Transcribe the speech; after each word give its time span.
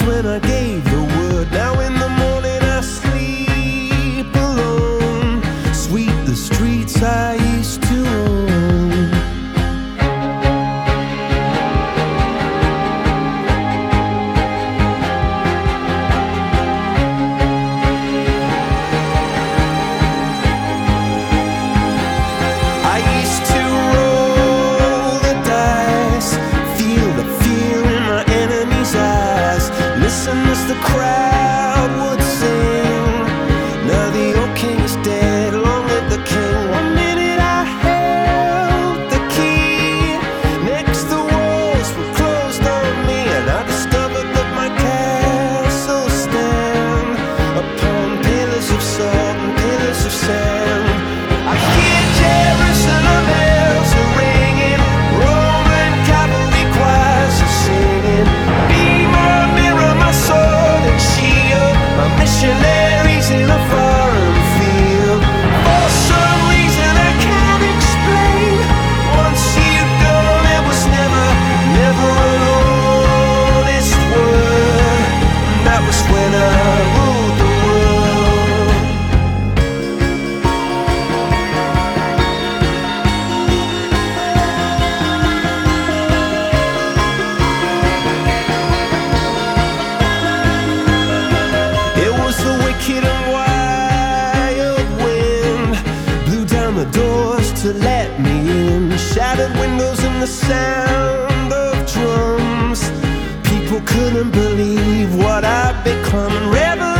when 0.00 0.24
I 0.24 0.51
the 96.84 96.90
doors 96.98 97.52
to 97.62 97.72
let 97.74 98.20
me 98.20 98.36
in. 98.50 98.90
Shattered 98.98 99.54
windows 99.58 100.02
and 100.02 100.20
the 100.22 100.26
sound 100.26 101.52
of 101.52 101.74
drums. 101.92 102.80
People 103.48 103.80
couldn't 103.86 104.30
believe 104.32 105.14
what 105.14 105.44
I'd 105.44 105.78
become. 105.84 106.32
Rebel 106.50 106.91